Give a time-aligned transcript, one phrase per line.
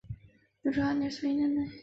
[0.63, 1.71] 雍正二年因劳卒于任内。